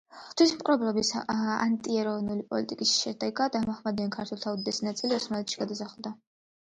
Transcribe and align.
თვითმპყრობელობის 0.39 1.11
ანტიეროვნული 1.33 2.45
პოლიტიკის 2.53 2.95
შედეგად 3.03 3.59
მაჰმადიან 3.69 4.13
ქართველთა 4.17 4.55
უდიდესი 4.59 4.89
ნაწილი 4.89 5.17
ოსმალეთში 5.19 5.61
გადასახლდა. 5.67 6.15